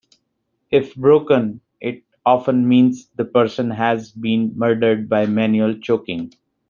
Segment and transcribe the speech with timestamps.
[0.71, 6.33] If broken, it often means the person has been murdered by manual choking.